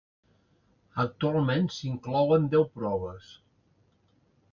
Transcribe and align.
Actualment 1.03 1.67
s'inclouen 1.75 2.47
deu 2.57 2.65
proves. 2.79 3.29